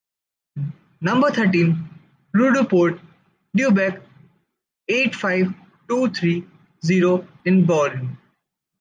Number 0.99 1.29
thirteen, 1.29 1.87
Rue 2.33 2.51
du 2.51 2.63
Port 2.65 2.97
du 3.55 3.69
Bec, 3.69 4.01
eight-five-two-three-zero 4.87 7.27
in 7.45 7.65
Bouin. 7.67 8.17